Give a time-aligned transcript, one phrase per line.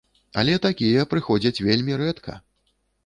[0.41, 2.39] Але такія прыходзяць вельмі рэдка!